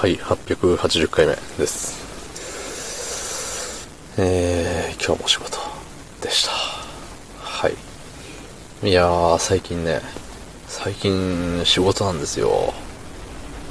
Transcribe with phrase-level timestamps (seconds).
[0.00, 1.94] はい、880回目です。
[4.16, 5.58] えー、今日も仕事
[6.22, 6.52] でした。
[7.38, 8.88] はい。
[8.88, 10.00] いやー、最近ね、
[10.68, 12.72] 最近仕事なんですよ。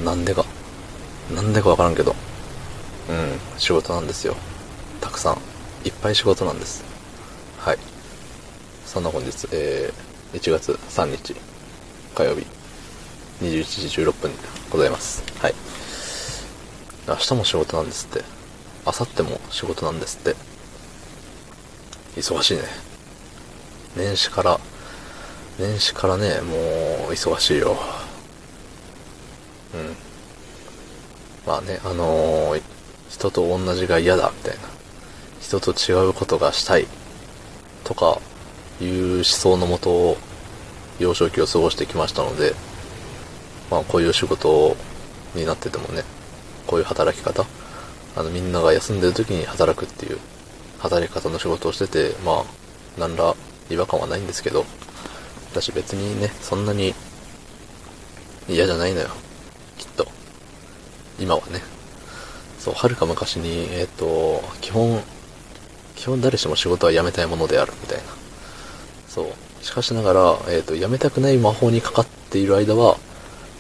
[0.06, 0.46] なんでか。
[1.34, 2.12] なんでかわからんけど。
[3.10, 4.36] うん、仕事なんですよ。
[5.02, 5.34] たくさん。
[5.84, 6.84] いっぱい仕事なんです。
[7.58, 7.80] はい。
[8.86, 11.36] そんな本日、えー、1月3日、
[12.14, 12.46] 火曜日、
[13.42, 14.38] 21時16分で
[14.70, 15.24] ございます。
[15.40, 15.56] はい。
[17.10, 18.24] 明日も仕事なんですって。
[18.86, 20.36] 明後日も仕事なんですって。
[22.16, 22.64] 忙しいね。
[23.96, 24.60] 年始から、
[25.58, 26.56] 年始からね、も
[27.10, 27.78] う忙しいよ。
[29.74, 29.96] うん。
[31.46, 32.62] まあね、あのー
[33.10, 34.60] 人と同じが嫌だ、みたいな。
[35.42, 36.86] 人と違うことがしたい。
[37.84, 38.22] とか、
[38.80, 40.18] いう思想のもとを、
[41.00, 42.54] 幼少期を過ごしてきましたので、
[43.72, 44.78] まあこういう仕事
[45.34, 46.04] になっててもね、
[46.70, 47.48] こういう働き方、
[48.16, 50.20] あのみんなが休んでる時に働くっていう
[50.78, 52.44] 働き方の仕事をしてて、まあ、
[53.00, 53.36] 何ら
[53.72, 54.66] 違和感はないんですけど、
[55.50, 56.94] 私別にね、そんなに
[58.48, 59.08] 嫌じゃないのよ。
[59.80, 60.06] きっと。
[61.20, 61.60] 今はね。
[62.60, 65.02] そう、はるか昔に、えっ、と、基本、
[65.96, 68.04] 基本誰しも仕事は辞めたいものであるみたいな。
[69.08, 69.66] そう。
[69.66, 72.98] しかしながら、えっ、と、辞めたくない魔法にかかっている間は、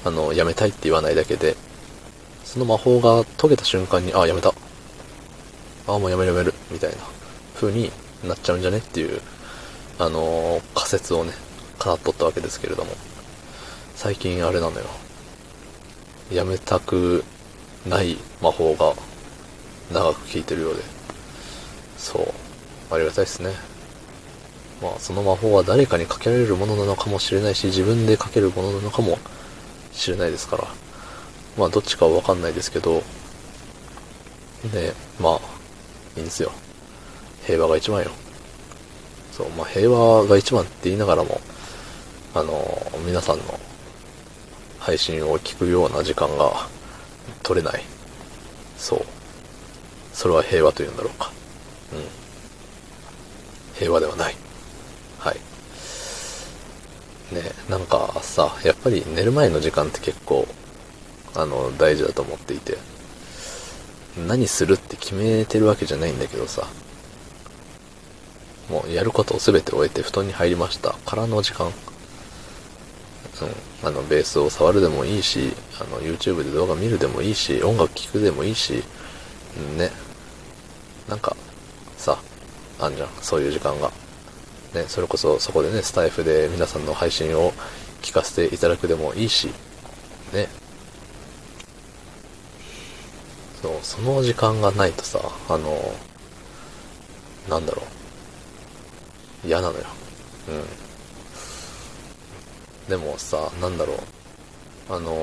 [0.05, 1.57] あの、辞めたいって言わないだけで、
[2.49, 4.51] その魔法が解けた瞬間に、あ、辞めた。
[5.85, 6.53] あ、もう辞める辞める。
[6.71, 6.97] みたいな
[7.53, 7.91] 風に
[8.23, 9.21] なっちゃうんじゃねっていう、
[9.99, 11.33] あのー仮説をね、
[11.77, 12.91] かなっとったわけですけれども、
[13.93, 14.87] 最近あれなのよ。
[16.31, 17.23] 辞めたく
[17.87, 18.95] ない魔法が
[19.93, 20.81] 長く効いてるようで、
[21.99, 23.51] そう、ありがたいですね。
[24.81, 29.19] まあ、その魔法は誰かにかけられるものなのかもしれないし、自分でかけるものなのかも
[29.91, 30.88] しれないですから。
[31.59, 33.03] まあ、どっちかはわかんないですけど、
[34.71, 35.39] で、まあ、
[36.15, 36.51] いいんですよ。
[37.45, 38.11] 平和が一番よ。
[39.33, 41.41] そう、まあ、平和が一番って言いながらも、
[42.33, 43.43] あの、皆さんの
[44.79, 46.67] 配信を聞くような時間が
[47.43, 47.83] 取れない。
[48.77, 49.05] そう。
[50.13, 51.29] それは平和というんだろうか。
[51.93, 51.99] うん。
[53.75, 54.35] 平和ではない。
[55.19, 55.35] はい。
[57.35, 60.47] ねなんかさ、やっぱり寝る前の時間って結構、
[61.41, 62.77] あの、大事だと思っていて、
[64.27, 66.67] 何するって決めてるわけじゃないんだけどさ、
[68.69, 70.93] もうやることを全て終えて布団に入りました。
[71.05, 71.73] からの時間、うん、
[73.87, 78.83] あの、ベースを触るでもいいし、あの、YouTube で動画見るでもいいし、音楽聴くでもいいし、
[79.77, 79.91] ね、
[81.07, 81.35] なんか、
[81.97, 82.19] さ、
[82.79, 83.91] あんじゃん、そういう時間が。
[84.73, 87.53] ね、それこそそこでね、スタイフで皆さんの配信を
[88.01, 89.47] 聞かせていただくでもいいし、
[90.33, 90.47] ね。
[93.61, 95.93] そう、その時間がないとさ、あの、
[97.49, 97.81] なんだろ
[99.43, 99.47] う。
[99.47, 99.85] 嫌なのよ。
[100.47, 100.51] う
[102.87, 102.89] ん。
[102.89, 103.97] でもさ、なんだろう。
[104.91, 105.13] あの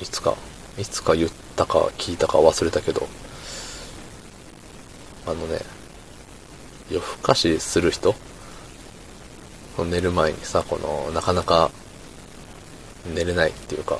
[0.00, 0.34] いつか、
[0.78, 3.06] いつか言ったか聞いたか忘れたけど、
[5.26, 5.60] あのね、
[6.90, 8.14] 夜更かしする人？
[9.78, 11.70] 寝る前にさ、この、なかなか
[13.14, 13.98] 寝れないっていうか、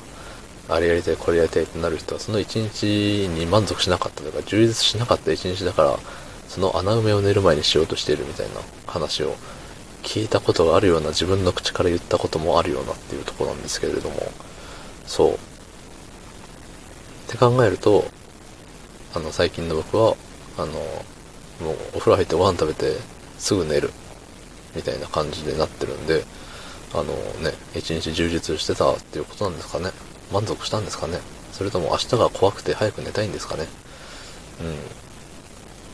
[0.69, 5.99] あれやりたい、これやりたいってなる人は、その一日に満足しなかったとか、充実しなかった一日だから、
[6.47, 9.35] その穴埋めを寝る前にしようとしているみたいな話を
[10.03, 14.31] 聞いたことがあるような、自分の口から言ったこともあるようなっていうとこなんですけれども、
[15.05, 15.33] そう。
[15.33, 15.37] っ
[17.27, 18.05] て考えると、
[19.13, 20.15] あの、最近の僕は、
[20.57, 20.73] あの、
[21.61, 22.97] もうお風呂入ってご飯食べて
[23.37, 23.91] すぐ寝る
[24.75, 26.23] みたいな感じでなってるんで、
[26.93, 27.03] あの
[27.43, 29.91] ね、一日充実してたっていうことなんですかね。
[30.31, 31.19] 満足したんですかね？
[31.51, 33.67] それとも明日が怖くて早く寝たいんですかね？
[34.61, 34.75] うん。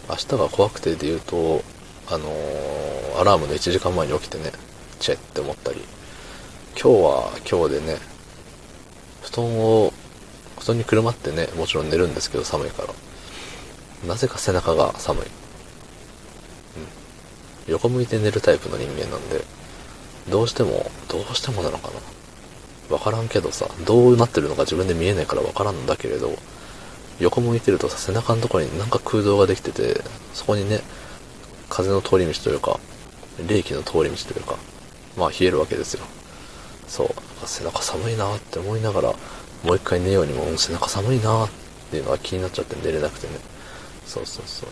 [0.10, 1.64] 明日が怖くてで言うと、
[2.10, 4.52] あのーアラームの1時間前に起きてね、
[5.00, 5.82] チェって思ったり、
[6.80, 7.98] 今日は今日でね、
[9.24, 9.92] 布団を、
[10.60, 12.94] 布団にくるまってね、もちろん寝るんですけど寒いから。
[14.08, 15.24] なぜか背中が寒い。
[15.26, 15.30] うん。
[17.66, 19.44] 横向いて寝るタイプの人間なんで、
[20.30, 21.94] どうしても、どうしてもなのかな。
[22.90, 26.38] わからんけどさ、どうなってるのか自分で見えないからわからんんだけれど、
[27.20, 30.02] 横向いてるとさ、背中のところになんか空洞ができてて、
[30.34, 30.82] そこにね、
[31.70, 32.80] 風の通り道というか、
[33.48, 34.56] 冷気の通り道というか、
[35.18, 36.06] まあ冷えるわけですよ。
[36.88, 37.48] そう。
[37.48, 39.14] 背中寒いなって思いながら、
[39.64, 41.50] もう一回寝ようにも、う背中寒いなっ
[41.92, 43.34] ていうのが気になっちゃって寝れなくてね。
[44.06, 44.70] そうそうそう。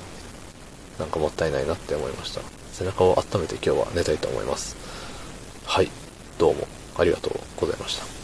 [1.00, 2.42] なんかもったいないなって思いました。
[2.72, 4.78] 背中を温めて今日は寝たいと思います。
[5.66, 5.90] はい。
[6.38, 6.68] どうも
[6.98, 8.15] ありがとうございました。